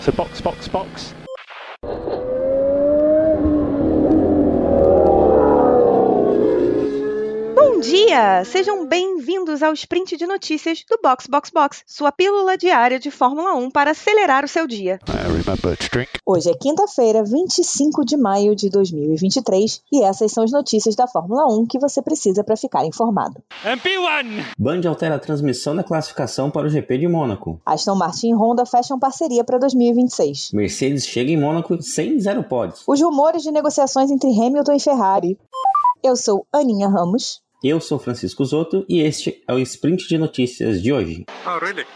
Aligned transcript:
So 0.00 0.12
box, 0.12 0.40
box, 0.40 0.68
box. 0.68 1.14
Dia! 8.12 8.44
Sejam 8.44 8.86
bem-vindos 8.86 9.62
ao 9.62 9.72
sprint 9.72 10.18
de 10.18 10.26
notícias 10.26 10.84
do 10.88 10.98
Box 11.02 11.26
Box 11.26 11.50
Box, 11.50 11.82
sua 11.86 12.12
pílula 12.12 12.58
diária 12.58 13.00
de 13.00 13.10
Fórmula 13.10 13.54
1 13.54 13.70
para 13.70 13.92
acelerar 13.92 14.44
o 14.44 14.48
seu 14.48 14.66
dia. 14.66 15.00
Hoje 16.26 16.50
é 16.50 16.54
quinta-feira, 16.54 17.24
25 17.24 18.04
de 18.04 18.18
maio 18.18 18.54
de 18.54 18.68
2023, 18.68 19.80
e 19.90 20.02
essas 20.02 20.30
são 20.30 20.44
as 20.44 20.52
notícias 20.52 20.94
da 20.94 21.06
Fórmula 21.06 21.46
1 21.46 21.66
que 21.66 21.78
você 21.78 22.02
precisa 22.02 22.44
para 22.44 22.54
ficar 22.54 22.84
informado. 22.84 23.42
MP1! 23.64 24.44
Band 24.58 24.86
altera 24.86 25.14
a 25.14 25.18
transmissão 25.18 25.74
da 25.74 25.82
classificação 25.82 26.50
para 26.50 26.66
o 26.66 26.70
GP 26.70 26.98
de 26.98 27.08
Mônaco. 27.08 27.60
Aston 27.64 27.94
Martin 27.94 28.30
e 28.30 28.34
Honda 28.34 28.66
fecham 28.66 28.98
parceria 28.98 29.42
para 29.42 29.56
2026. 29.56 30.50
Mercedes 30.52 31.06
chega 31.06 31.30
em 31.30 31.40
Mônaco 31.40 31.80
sem 31.82 32.20
zero 32.20 32.44
pódios. 32.44 32.82
Os 32.86 33.00
rumores 33.00 33.42
de 33.42 33.50
negociações 33.50 34.10
entre 34.10 34.28
Hamilton 34.28 34.74
e 34.74 34.80
Ferrari. 34.80 35.38
Eu 36.02 36.14
sou 36.14 36.46
Aninha 36.52 36.88
Ramos. 36.88 37.40
Eu 37.62 37.80
sou 37.80 37.96
Francisco 37.96 38.44
Zoto 38.44 38.84
e 38.88 39.00
este 39.02 39.40
é 39.46 39.54
o 39.54 39.58
sprint 39.60 40.08
de 40.08 40.18
notícias 40.18 40.82
de 40.82 40.92
hoje. 40.92 41.24
Oh, 41.46 41.64
really? 41.64 41.86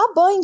A 0.00 0.14
Band 0.14 0.40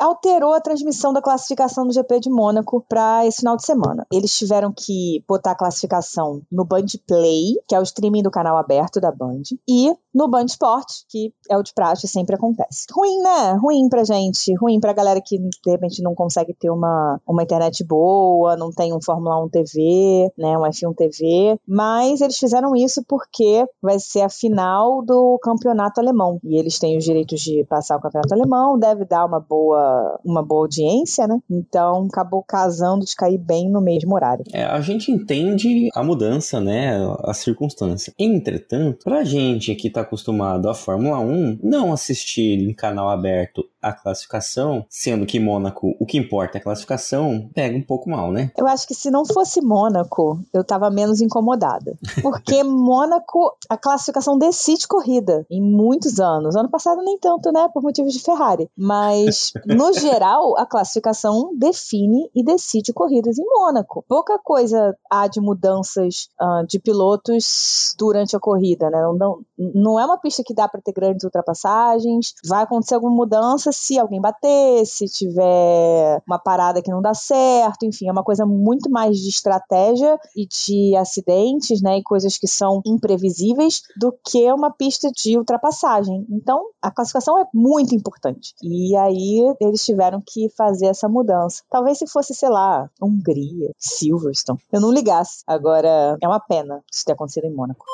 alterou 0.00 0.52
a 0.52 0.60
transmissão 0.60 1.14
da 1.14 1.22
classificação 1.22 1.86
do 1.86 1.94
GP 1.94 2.20
de 2.20 2.28
Mônaco 2.28 2.84
para 2.86 3.24
esse 3.24 3.38
final 3.38 3.56
de 3.56 3.64
semana. 3.64 4.06
Eles 4.12 4.36
tiveram 4.36 4.70
que 4.70 5.24
botar 5.26 5.52
a 5.52 5.56
classificação 5.56 6.42
no 6.52 6.62
Band 6.62 6.84
Play, 7.06 7.54
que 7.66 7.74
é 7.74 7.80
o 7.80 7.82
streaming 7.82 8.22
do 8.22 8.30
canal 8.30 8.58
aberto 8.58 9.00
da 9.00 9.10
Band, 9.10 9.44
e 9.66 9.94
no 10.14 10.28
Band 10.28 10.44
Sport, 10.46 10.86
que 11.08 11.32
é 11.48 11.56
o 11.56 11.62
de 11.62 11.72
praxe, 11.72 12.06
sempre 12.06 12.34
acontece. 12.34 12.86
Ruim, 12.92 13.22
né? 13.22 13.52
Ruim 13.54 13.88
pra 13.88 14.04
gente. 14.04 14.52
Ruim 14.56 14.80
pra 14.80 14.92
galera 14.92 15.22
que 15.24 15.38
de 15.38 15.70
repente 15.70 16.02
não 16.02 16.14
consegue 16.14 16.52
ter 16.52 16.70
uma, 16.70 17.20
uma 17.26 17.42
internet 17.42 17.84
boa, 17.84 18.56
não 18.56 18.70
tem 18.70 18.92
um 18.92 19.00
Fórmula 19.00 19.42
1 19.44 19.48
TV, 19.48 20.32
né? 20.36 20.58
Um 20.58 20.62
F1 20.62 20.94
TV. 20.94 21.58
Mas 21.66 22.20
eles 22.20 22.36
fizeram 22.36 22.74
isso 22.74 23.02
porque 23.08 23.64
vai 23.80 23.98
ser 23.98 24.22
a 24.22 24.28
final 24.28 25.02
do 25.02 25.38
campeonato 25.40 26.00
alemão. 26.00 26.40
E 26.44 26.58
eles 26.58 26.78
têm 26.78 26.98
os 26.98 27.04
direitos 27.04 27.40
de 27.40 27.64
passar 27.64 27.96
o 27.96 28.00
campeonato 28.00 28.34
alemão, 28.34 28.78
deve 28.78 28.97
dar 29.04 29.24
uma 29.24 29.40
boa, 29.40 30.18
uma 30.24 30.42
boa 30.42 30.62
audiência, 30.62 31.26
né? 31.26 31.38
Então 31.50 32.06
acabou 32.06 32.42
casando 32.42 33.04
de 33.04 33.14
cair 33.14 33.38
bem 33.38 33.70
no 33.70 33.80
mesmo 33.80 34.14
horário. 34.14 34.44
É, 34.52 34.64
a 34.64 34.80
gente 34.80 35.10
entende 35.10 35.88
a 35.94 36.02
mudança, 36.02 36.60
né? 36.60 36.98
A 37.24 37.34
circunstância. 37.34 38.12
Entretanto, 38.18 39.04
pra 39.04 39.24
gente 39.24 39.74
que 39.74 39.90
tá 39.90 40.02
acostumado 40.02 40.68
à 40.68 40.74
Fórmula 40.74 41.18
1, 41.18 41.60
não 41.62 41.92
assistir 41.92 42.58
em 42.60 42.74
canal 42.74 43.08
aberto 43.08 43.64
a 43.80 43.92
classificação, 43.92 44.84
sendo 44.88 45.24
que 45.24 45.38
Mônaco, 45.38 45.94
o 46.00 46.06
que 46.06 46.18
importa 46.18 46.58
é 46.58 46.60
a 46.60 46.64
classificação, 46.64 47.48
pega 47.54 47.76
um 47.76 47.82
pouco 47.82 48.10
mal, 48.10 48.32
né? 48.32 48.50
Eu 48.56 48.66
acho 48.66 48.86
que 48.86 48.94
se 48.94 49.10
não 49.10 49.24
fosse 49.24 49.60
Mônaco, 49.60 50.40
eu 50.52 50.64
tava 50.64 50.90
menos 50.90 51.20
incomodada. 51.20 51.96
Porque 52.20 52.62
Mônaco, 52.64 53.56
a 53.68 53.76
classificação 53.76 54.36
decide 54.36 54.86
corrida 54.86 55.46
em 55.50 55.62
muitos 55.62 56.18
anos. 56.18 56.56
Ano 56.56 56.68
passado 56.68 57.02
nem 57.02 57.18
tanto, 57.18 57.52
né? 57.52 57.68
Por 57.72 57.82
motivos 57.82 58.12
de 58.12 58.20
Ferrari. 58.20 58.68
Mas, 58.78 59.52
no 59.66 59.92
geral, 59.98 60.56
a 60.56 60.64
classificação 60.64 61.52
define 61.58 62.30
e 62.34 62.44
decide 62.44 62.92
corridas 62.92 63.38
em 63.38 63.44
Mônaco. 63.44 64.04
Pouca 64.08 64.38
coisa 64.38 64.96
há 65.10 65.26
de 65.26 65.40
mudanças 65.40 66.28
ah, 66.40 66.62
de 66.66 66.78
pilotos 66.78 67.94
durante 67.98 68.36
a 68.36 68.40
corrida, 68.40 68.88
né? 68.88 69.02
Não, 69.02 69.16
não, 69.16 69.40
não 69.74 70.00
é 70.00 70.04
uma 70.04 70.18
pista 70.18 70.44
que 70.44 70.54
dá 70.54 70.68
para 70.68 70.80
ter 70.80 70.92
grandes 70.92 71.24
ultrapassagens. 71.24 72.34
Vai 72.46 72.62
acontecer 72.62 72.94
alguma 72.94 73.14
mudança 73.14 73.72
se 73.72 73.98
alguém 73.98 74.20
bater, 74.20 74.86
se 74.86 75.06
tiver 75.06 76.22
uma 76.26 76.38
parada 76.38 76.80
que 76.80 76.90
não 76.90 77.02
dá 77.02 77.14
certo, 77.14 77.84
enfim, 77.84 78.08
é 78.08 78.12
uma 78.12 78.22
coisa 78.22 78.46
muito 78.46 78.90
mais 78.90 79.18
de 79.18 79.28
estratégia 79.28 80.18
e 80.36 80.46
de 80.46 80.96
acidentes, 80.96 81.82
né, 81.82 81.98
e 81.98 82.02
coisas 82.02 82.38
que 82.38 82.46
são 82.46 82.80
imprevisíveis 82.86 83.82
do 83.96 84.12
que 84.24 84.50
uma 84.52 84.70
pista 84.70 85.10
de 85.10 85.36
ultrapassagem. 85.36 86.26
Então, 86.30 86.62
a 86.80 86.90
classificação 86.90 87.38
é 87.38 87.46
muito 87.52 87.94
importante. 87.94 88.54
E 88.70 88.96
aí 88.96 89.54
eles 89.60 89.84
tiveram 89.84 90.22
que 90.24 90.48
fazer 90.56 90.86
essa 90.86 91.08
mudança. 91.08 91.62
Talvez 91.70 91.98
se 91.98 92.06
fosse, 92.06 92.34
sei 92.34 92.48
lá, 92.48 92.88
Hungria, 93.00 93.72
Silverstone, 93.78 94.60
eu 94.72 94.80
não 94.80 94.92
ligasse. 94.92 95.42
Agora, 95.46 96.16
é 96.20 96.28
uma 96.28 96.40
pena 96.40 96.82
isso 96.92 97.04
ter 97.04 97.12
acontecido 97.12 97.44
em 97.44 97.54
Mônaco. 97.54 97.84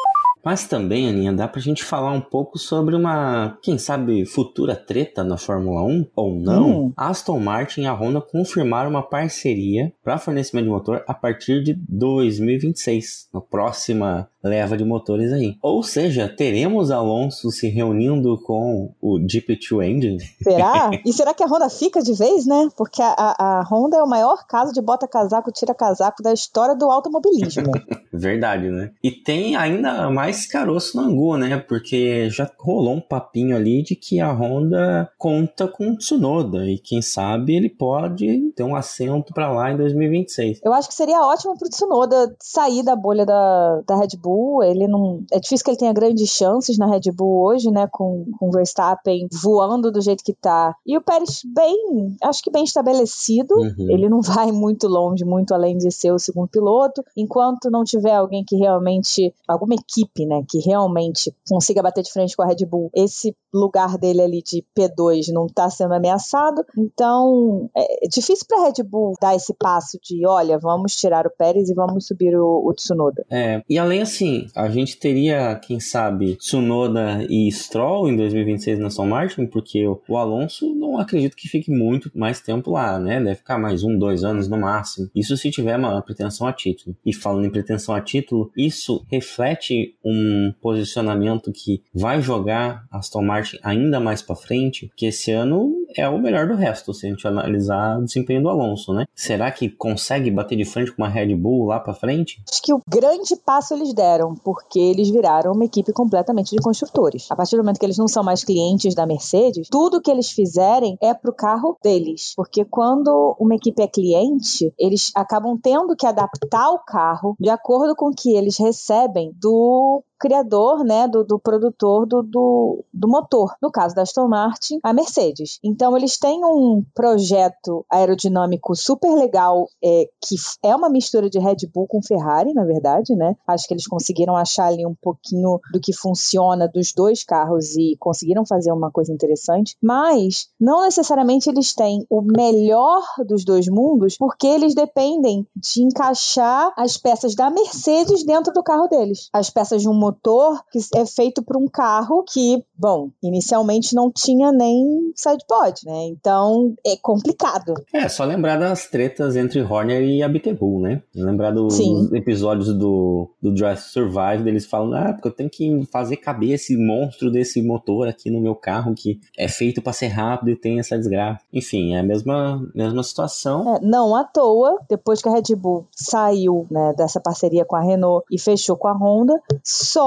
Mas 0.44 0.66
também, 0.66 1.08
Aninha, 1.08 1.32
dá 1.32 1.48
pra 1.48 1.60
gente 1.60 1.82
falar 1.82 2.12
um 2.12 2.20
pouco 2.20 2.58
sobre 2.58 2.94
uma, 2.94 3.58
quem 3.62 3.78
sabe, 3.78 4.26
futura 4.26 4.76
treta 4.76 5.24
na 5.24 5.36
Fórmula 5.36 5.82
1 5.82 6.06
ou 6.14 6.34
não. 6.34 6.86
Hum. 6.86 6.92
Aston 6.96 7.40
Martin 7.40 7.82
e 7.82 7.86
a 7.86 7.94
Honda 7.94 8.20
confirmaram 8.20 8.90
uma 8.90 9.02
parceria 9.02 9.92
para 10.02 10.18
fornecimento 10.18 10.64
de 10.64 10.70
motor 10.70 11.02
a 11.06 11.14
partir 11.14 11.62
de 11.62 11.74
2026, 11.88 13.28
na 13.32 13.40
próxima 13.40 14.28
leva 14.44 14.76
de 14.76 14.84
motores 14.84 15.32
aí. 15.32 15.56
Ou 15.62 15.82
seja, 15.82 16.28
teremos 16.28 16.90
Alonso 16.90 17.50
se 17.50 17.68
reunindo 17.68 18.38
com 18.42 18.94
o 19.00 19.18
GP2 19.18 19.88
Engine. 19.88 20.20
Será? 20.42 20.90
e 21.04 21.12
será 21.14 21.32
que 21.32 21.42
a 21.42 21.46
Honda 21.46 21.70
fica 21.70 22.02
de 22.02 22.12
vez, 22.12 22.44
né? 22.44 22.68
Porque 22.76 23.00
a, 23.00 23.14
a, 23.16 23.60
a 23.60 23.62
Honda 23.62 23.96
é 23.96 24.02
o 24.02 24.08
maior 24.08 24.46
caso 24.46 24.72
de 24.72 24.82
bota-casaco, 24.82 25.50
tira-casaco 25.50 26.22
da 26.22 26.32
história 26.32 26.74
do 26.74 26.90
automobilismo. 26.90 27.72
Verdade, 28.12 28.68
né? 28.68 28.90
E 29.02 29.10
tem 29.10 29.56
ainda 29.56 30.10
mais 30.10 30.33
caroço 30.48 30.96
no 30.96 31.04
angu, 31.04 31.36
né? 31.36 31.58
Porque 31.58 32.28
já 32.30 32.50
rolou 32.58 32.94
um 32.94 33.00
papinho 33.00 33.56
ali 33.56 33.82
de 33.82 33.94
que 33.94 34.20
a 34.20 34.32
Honda 34.32 35.10
conta 35.18 35.68
com 35.68 35.90
o 35.90 35.96
Tsunoda 35.96 36.66
e 36.66 36.78
quem 36.78 37.00
sabe 37.00 37.54
ele 37.54 37.68
pode 37.68 38.52
ter 38.52 38.62
um 38.62 38.76
assento 38.76 39.32
para 39.32 39.52
lá 39.52 39.72
em 39.72 39.76
2026. 39.76 40.60
Eu 40.64 40.72
acho 40.72 40.88
que 40.88 40.94
seria 40.94 41.20
ótimo 41.20 41.56
pro 41.58 41.68
Tsunoda 41.68 42.34
sair 42.40 42.82
da 42.82 42.96
bolha 42.96 43.24
da, 43.24 43.82
da 43.86 43.96
Red 43.96 44.16
Bull. 44.18 44.62
Ele 44.62 44.86
não. 44.86 45.24
É 45.32 45.38
difícil 45.38 45.64
que 45.64 45.70
ele 45.70 45.78
tenha 45.78 45.92
grandes 45.92 46.28
chances 46.30 46.78
na 46.78 46.86
Red 46.86 47.12
Bull 47.14 47.44
hoje, 47.46 47.70
né? 47.70 47.88
Com, 47.90 48.24
com 48.38 48.48
o 48.48 48.50
Verstappen 48.50 49.28
voando 49.32 49.90
do 49.90 50.00
jeito 50.00 50.24
que 50.24 50.32
tá. 50.32 50.74
E 50.86 50.96
o 50.96 51.02
Pérez 51.02 51.42
bem, 51.44 52.16
acho 52.22 52.42
que 52.42 52.50
bem 52.50 52.64
estabelecido. 52.64 53.54
Uhum. 53.54 53.90
Ele 53.90 54.08
não 54.08 54.20
vai 54.20 54.50
muito 54.52 54.88
longe, 54.88 55.24
muito 55.24 55.54
além 55.54 55.76
de 55.76 55.90
ser 55.90 56.12
o 56.12 56.18
segundo 56.18 56.48
piloto. 56.48 57.04
Enquanto 57.16 57.70
não 57.70 57.84
tiver 57.84 58.14
alguém 58.14 58.44
que 58.44 58.56
realmente. 58.56 59.34
alguma 59.46 59.74
equipe, 59.74 60.23
né? 60.26 60.42
Que 60.48 60.58
realmente 60.58 61.34
consiga 61.48 61.82
bater 61.82 62.02
de 62.02 62.12
frente 62.12 62.36
com 62.36 62.42
a 62.42 62.46
Red 62.46 62.66
Bull, 62.66 62.90
esse 62.94 63.34
lugar 63.52 63.98
dele 63.98 64.22
ali 64.22 64.42
de 64.42 64.64
P2 64.76 65.32
não 65.32 65.46
tá 65.46 65.70
sendo 65.70 65.94
ameaçado. 65.94 66.64
Então, 66.76 67.70
é 67.76 68.08
difícil 68.08 68.46
pra 68.48 68.64
Red 68.64 68.82
Bull 68.82 69.14
dar 69.20 69.34
esse 69.34 69.54
passo 69.54 69.98
de: 70.02 70.26
olha, 70.26 70.58
vamos 70.58 70.96
tirar 70.96 71.26
o 71.26 71.30
Pérez 71.30 71.68
e 71.68 71.74
vamos 71.74 72.06
subir 72.06 72.34
o, 72.36 72.66
o 72.66 72.72
Tsunoda. 72.72 73.24
É, 73.30 73.62
e 73.68 73.78
além 73.78 74.02
assim, 74.02 74.46
a 74.54 74.68
gente 74.68 74.98
teria, 74.98 75.54
quem 75.56 75.78
sabe, 75.78 76.36
Tsunoda 76.36 77.24
e 77.28 77.50
Stroll 77.50 78.08
em 78.08 78.16
2026 78.16 78.78
na 78.78 78.86
Aston 78.94 79.06
Martin, 79.06 79.46
porque 79.46 79.86
o 79.86 80.16
Alonso 80.16 80.74
não 80.74 80.98
acredito 80.98 81.36
que 81.36 81.48
fique 81.48 81.70
muito 81.70 82.10
mais 82.14 82.40
tempo 82.40 82.70
lá, 82.70 82.98
né? 82.98 83.20
Deve 83.20 83.36
ficar 83.36 83.58
mais 83.58 83.82
um, 83.82 83.98
dois 83.98 84.24
anos 84.24 84.48
no 84.48 84.58
máximo. 84.58 85.10
Isso 85.14 85.36
se 85.36 85.50
tiver 85.50 85.76
uma 85.76 86.00
pretensão 86.02 86.46
a 86.46 86.52
título. 86.52 86.96
E 87.04 87.12
falando 87.12 87.46
em 87.46 87.50
pretensão 87.50 87.94
a 87.94 88.00
título, 88.00 88.50
isso 88.56 89.04
reflete 89.10 89.96
um 90.04 90.13
posicionamento 90.60 91.52
que 91.52 91.82
vai 91.94 92.20
jogar 92.20 92.86
Aston 92.90 93.22
Martin 93.22 93.58
ainda 93.62 94.00
mais 94.00 94.22
para 94.22 94.36
frente, 94.36 94.90
que 94.96 95.06
esse 95.06 95.30
ano 95.30 95.72
é 95.96 96.08
o 96.08 96.18
melhor 96.18 96.46
do 96.46 96.54
resto, 96.54 96.92
se 96.92 97.06
a 97.06 97.10
gente 97.10 97.26
analisar 97.26 97.98
o 97.98 98.04
desempenho 98.04 98.42
do 98.42 98.48
Alonso, 98.48 98.92
né? 98.92 99.04
Será 99.14 99.50
que 99.50 99.68
consegue 99.68 100.30
bater 100.30 100.56
de 100.56 100.64
frente 100.64 100.92
com 100.92 101.02
uma 101.02 101.08
Red 101.08 101.34
Bull 101.34 101.66
lá 101.66 101.80
para 101.80 101.94
frente? 101.94 102.42
Acho 102.50 102.62
que 102.62 102.72
o 102.72 102.80
grande 102.88 103.36
passo 103.44 103.74
eles 103.74 103.92
deram, 103.94 104.34
porque 104.34 104.78
eles 104.78 105.08
viraram 105.10 105.52
uma 105.52 105.64
equipe 105.64 105.92
completamente 105.92 106.50
de 106.50 106.62
construtores. 106.62 107.26
A 107.30 107.36
partir 107.36 107.56
do 107.56 107.62
momento 107.62 107.78
que 107.78 107.86
eles 107.86 107.98
não 107.98 108.08
são 108.08 108.22
mais 108.22 108.44
clientes 108.44 108.94
da 108.94 109.06
Mercedes, 109.06 109.68
tudo 109.70 110.00
que 110.00 110.10
eles 110.10 110.30
fizerem 110.30 110.96
é 111.00 111.14
pro 111.14 111.34
carro 111.34 111.76
deles. 111.82 112.32
Porque 112.36 112.64
quando 112.64 113.36
uma 113.38 113.54
equipe 113.54 113.82
é 113.82 113.86
cliente, 113.86 114.72
eles 114.78 115.10
acabam 115.14 115.58
tendo 115.60 115.96
que 115.96 116.06
adaptar 116.06 116.70
o 116.70 116.78
carro 116.84 117.36
de 117.38 117.48
acordo 117.48 117.94
com 117.94 118.08
o 118.08 118.14
que 118.14 118.34
eles 118.34 118.58
recebem 118.58 119.32
do 119.40 120.02
criador, 120.24 120.82
né, 120.82 121.06
do, 121.06 121.22
do 121.22 121.38
produtor 121.38 122.06
do, 122.06 122.22
do, 122.22 122.84
do 122.90 123.08
motor. 123.08 123.54
No 123.60 123.70
caso 123.70 123.94
da 123.94 124.00
Aston 124.00 124.26
Martin, 124.26 124.78
a 124.82 124.90
Mercedes. 124.94 125.58
Então, 125.62 125.94
eles 125.94 126.18
têm 126.18 126.42
um 126.42 126.82
projeto 126.94 127.84
aerodinâmico 127.90 128.74
super 128.74 129.14
legal, 129.14 129.68
é, 129.84 130.08
que 130.26 130.36
é 130.62 130.74
uma 130.74 130.88
mistura 130.88 131.28
de 131.28 131.38
Red 131.38 131.68
Bull 131.74 131.86
com 131.86 132.02
Ferrari, 132.02 132.54
na 132.54 132.64
verdade, 132.64 133.14
né? 133.14 133.36
Acho 133.46 133.68
que 133.68 133.74
eles 133.74 133.86
conseguiram 133.86 134.34
achar 134.34 134.68
ali 134.68 134.86
um 134.86 134.94
pouquinho 134.94 135.60
do 135.70 135.78
que 135.78 135.92
funciona 135.92 136.66
dos 136.66 136.94
dois 136.94 137.22
carros 137.22 137.76
e 137.76 137.94
conseguiram 138.00 138.46
fazer 138.46 138.72
uma 138.72 138.90
coisa 138.90 139.12
interessante. 139.12 139.76
Mas, 139.82 140.48
não 140.58 140.84
necessariamente 140.84 141.50
eles 141.50 141.74
têm 141.74 142.06
o 142.08 142.22
melhor 142.22 143.02
dos 143.26 143.44
dois 143.44 143.68
mundos, 143.68 144.16
porque 144.16 144.46
eles 144.46 144.74
dependem 144.74 145.46
de 145.54 145.82
encaixar 145.82 146.72
as 146.78 146.96
peças 146.96 147.34
da 147.34 147.50
Mercedes 147.50 148.24
dentro 148.24 148.54
do 148.54 148.62
carro 148.62 148.88
deles. 148.88 149.28
As 149.34 149.50
peças 149.50 149.82
de 149.82 149.88
um 149.88 149.94
motor 149.94 150.13
motor 150.14 150.62
que 150.70 150.78
é 150.94 151.04
feito 151.04 151.42
para 151.42 151.58
um 151.58 151.66
carro 151.66 152.22
que, 152.22 152.62
bom, 152.76 153.10
inicialmente 153.22 153.94
não 153.94 154.10
tinha 154.10 154.52
nem 154.52 155.12
sidepod, 155.14 155.84
né? 155.84 156.06
Então 156.06 156.74
é 156.86 156.96
complicado. 156.96 157.74
É, 157.92 158.08
só 158.08 158.24
lembrar 158.24 158.58
das 158.58 158.86
tretas 158.86 159.36
entre 159.36 159.60
Horner 159.60 160.02
e 160.02 160.22
a 160.22 160.28
Bull, 160.58 160.80
né? 160.80 161.02
Lembrar 161.14 161.50
dos 161.50 161.78
episódios 162.12 162.72
do, 162.74 163.30
do 163.42 163.52
Drive 163.52 163.78
Survive, 163.78 164.44
deles 164.44 164.66
falam, 164.66 164.94
ah, 164.94 165.12
porque 165.12 165.28
eu 165.28 165.32
tenho 165.32 165.50
que 165.50 165.86
fazer 165.90 166.16
caber 166.16 166.52
esse 166.52 166.76
monstro 166.76 167.30
desse 167.30 167.62
motor 167.62 168.06
aqui 168.06 168.30
no 168.30 168.40
meu 168.40 168.54
carro 168.54 168.94
que 168.94 169.20
é 169.36 169.48
feito 169.48 169.82
para 169.82 169.92
ser 169.92 170.08
rápido 170.08 170.50
e 170.50 170.56
tem 170.56 170.78
essa 170.78 170.96
desgraça. 170.96 171.40
Enfim, 171.52 171.94
é 171.94 172.00
a 172.00 172.02
mesma, 172.02 172.62
mesma 172.74 173.02
situação. 173.02 173.76
É, 173.76 173.80
não 173.80 174.14
à 174.14 174.24
toa, 174.24 174.78
depois 174.88 175.20
que 175.20 175.28
a 175.28 175.32
Red 175.32 175.54
Bull 175.56 175.86
saiu 175.90 176.66
né, 176.70 176.92
dessa 176.96 177.20
parceria 177.20 177.64
com 177.64 177.76
a 177.76 177.82
Renault 177.82 178.24
e 178.30 178.38
fechou 178.38 178.76
com 178.76 178.88
a 178.88 178.92
Honda, 178.92 179.40
só 179.62 180.03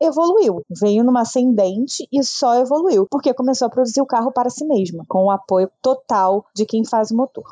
evoluiu, 0.00 0.62
veio 0.80 1.04
numa 1.04 1.22
ascendente 1.22 2.08
e 2.10 2.24
só 2.24 2.54
evoluiu, 2.54 3.06
porque 3.10 3.34
começou 3.34 3.66
a 3.66 3.70
produzir 3.70 4.00
o 4.00 4.06
carro 4.06 4.32
para 4.32 4.48
si 4.48 4.64
mesma, 4.64 5.04
com 5.06 5.24
o 5.24 5.30
apoio 5.30 5.70
total 5.82 6.44
de 6.54 6.64
quem 6.64 6.84
faz 6.84 7.10
o 7.10 7.16
motor. 7.16 7.44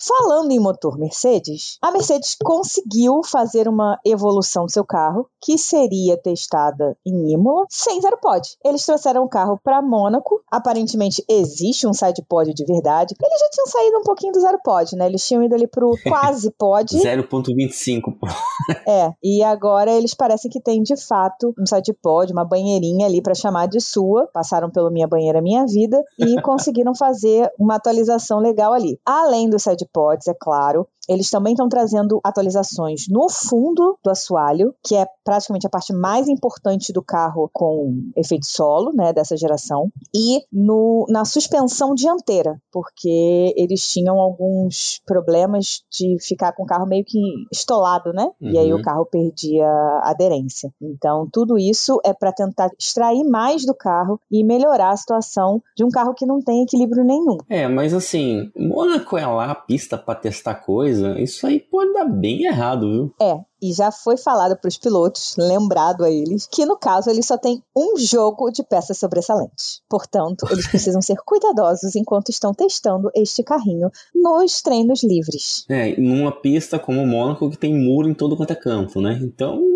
Falando 0.00 0.50
em 0.50 0.60
motor 0.60 0.98
Mercedes, 0.98 1.78
a 1.80 1.90
Mercedes 1.90 2.36
conseguiu 2.42 3.22
fazer 3.24 3.68
uma 3.68 3.98
evolução 4.04 4.66
do 4.66 4.72
seu 4.72 4.84
carro, 4.84 5.28
que 5.40 5.56
seria 5.56 6.16
testada 6.16 6.96
em 7.06 7.32
Imola, 7.32 7.66
sem 7.70 8.00
zero 8.00 8.18
pod. 8.20 8.46
Eles 8.64 8.84
trouxeram 8.84 9.24
o 9.24 9.28
carro 9.28 9.58
para 9.62 9.80
Mônaco. 9.80 10.42
Aparentemente 10.50 11.24
existe 11.28 11.86
um 11.86 11.92
side 11.92 12.22
pod 12.28 12.52
de 12.52 12.64
verdade. 12.64 13.14
Eles 13.22 13.40
já 13.40 13.48
tinham 13.50 13.66
saído 13.66 13.98
um 13.98 14.02
pouquinho 14.02 14.32
do 14.32 14.40
zero 14.40 14.58
pod, 14.62 14.94
né? 14.96 15.06
Eles 15.06 15.26
tinham 15.26 15.42
ido 15.42 15.54
ali 15.54 15.66
pro 15.66 15.92
quase 16.06 16.50
pod. 16.50 16.96
0.25. 16.96 18.16
É, 18.88 19.12
e 19.22 19.42
agora 19.42 19.90
eles 19.92 20.14
parecem 20.14 20.50
que 20.50 20.60
têm 20.60 20.82
de 20.82 20.96
fato 20.96 21.54
um 21.58 21.66
side 21.66 21.92
pod, 21.92 22.32
uma 22.32 22.44
banheirinha 22.44 23.06
ali 23.06 23.22
para 23.22 23.34
chamar 23.34 23.66
de 23.66 23.80
sua. 23.80 24.28
Passaram 24.32 24.70
pelo 24.70 24.90
Minha 24.90 25.06
Banheira 25.06 25.40
Minha 25.40 25.64
Vida 25.66 26.02
e 26.18 26.40
conseguiram 26.42 26.94
fazer 26.94 27.50
uma 27.58 27.76
atualização 27.76 28.40
legal 28.40 28.72
ali. 28.72 28.98
Além 29.04 29.48
do 29.48 29.58
side 29.58 29.85
pods, 29.86 30.28
é 30.28 30.34
claro, 30.34 30.88
eles 31.08 31.30
também 31.30 31.52
estão 31.52 31.68
trazendo 31.68 32.20
atualizações 32.22 33.06
no 33.08 33.28
fundo 33.28 33.98
do 34.04 34.10
assoalho, 34.10 34.74
que 34.82 34.94
é 34.94 35.06
praticamente 35.24 35.66
a 35.66 35.70
parte 35.70 35.92
mais 35.92 36.28
importante 36.28 36.92
do 36.92 37.02
carro 37.02 37.50
com 37.52 38.10
efeito 38.16 38.46
solo, 38.46 38.92
né, 38.92 39.12
dessa 39.12 39.36
geração, 39.36 39.90
e 40.14 40.42
no, 40.52 41.06
na 41.08 41.24
suspensão 41.24 41.94
dianteira, 41.94 42.60
porque 42.72 43.54
eles 43.56 43.82
tinham 43.88 44.18
alguns 44.18 45.00
problemas 45.06 45.82
de 45.90 46.16
ficar 46.20 46.52
com 46.52 46.62
o 46.62 46.66
carro 46.66 46.86
meio 46.86 47.04
que 47.04 47.18
estolado, 47.52 48.12
né? 48.12 48.30
Uhum. 48.40 48.50
E 48.50 48.58
aí 48.58 48.72
o 48.72 48.82
carro 48.82 49.06
perdia 49.06 49.66
aderência. 50.02 50.70
Então, 50.80 51.28
tudo 51.32 51.58
isso 51.58 52.00
é 52.04 52.12
para 52.12 52.32
tentar 52.32 52.70
extrair 52.78 53.24
mais 53.24 53.64
do 53.64 53.74
carro 53.74 54.20
e 54.30 54.44
melhorar 54.44 54.90
a 54.90 54.96
situação 54.96 55.62
de 55.76 55.84
um 55.84 55.90
carro 55.90 56.14
que 56.14 56.26
não 56.26 56.40
tem 56.40 56.62
equilíbrio 56.62 57.04
nenhum. 57.04 57.36
É, 57.48 57.68
mas 57.68 57.94
assim, 57.94 58.50
Mônaco 58.56 59.16
é 59.16 59.26
lá 59.26 59.50
a 59.50 59.54
pista 59.54 59.98
para 59.98 60.18
testar 60.18 60.54
coisa, 60.96 61.20
isso 61.20 61.46
aí 61.46 61.60
pode 61.60 61.92
dar 61.92 62.04
bem 62.04 62.44
errado, 62.44 62.90
viu? 62.90 63.14
É, 63.20 63.38
e 63.62 63.72
já 63.72 63.90
foi 63.90 64.16
falado 64.16 64.56
para 64.56 64.68
os 64.68 64.76
pilotos, 64.76 65.34
lembrado 65.38 66.04
a 66.04 66.10
eles, 66.10 66.46
que 66.46 66.64
no 66.64 66.76
caso 66.76 67.10
eles 67.10 67.26
só 67.26 67.36
têm 67.36 67.62
um 67.76 67.96
jogo 67.98 68.50
de 68.50 68.62
peças 68.62 68.98
sobressalentes. 68.98 69.82
Portanto, 69.88 70.46
eles 70.50 70.66
precisam 70.66 71.02
ser 71.02 71.16
cuidadosos 71.24 71.94
enquanto 71.94 72.30
estão 72.30 72.52
testando 72.52 73.10
este 73.14 73.42
carrinho 73.42 73.90
nos 74.14 74.62
treinos 74.62 75.02
livres. 75.02 75.64
É, 75.68 75.98
numa 76.00 76.32
pista 76.32 76.78
como 76.78 77.02
o 77.02 77.06
Mônaco 77.06 77.50
que 77.50 77.58
tem 77.58 77.74
muro 77.74 78.08
em 78.08 78.14
todo 78.14 78.36
quanto 78.36 78.52
é 78.52 78.56
campo, 78.56 79.00
né? 79.00 79.18
Então 79.22 79.75